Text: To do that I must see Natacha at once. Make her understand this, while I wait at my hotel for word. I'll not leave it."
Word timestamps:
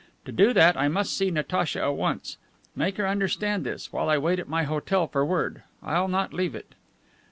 To 0.25 0.31
do 0.31 0.51
that 0.53 0.75
I 0.75 0.87
must 0.87 1.15
see 1.15 1.29
Natacha 1.29 1.83
at 1.83 1.89
once. 1.93 2.37
Make 2.75 2.97
her 2.97 3.07
understand 3.07 3.63
this, 3.63 3.93
while 3.93 4.09
I 4.09 4.17
wait 4.17 4.39
at 4.39 4.49
my 4.49 4.63
hotel 4.63 5.05
for 5.05 5.23
word. 5.23 5.61
I'll 5.83 6.07
not 6.07 6.33
leave 6.33 6.55
it." 6.55 6.73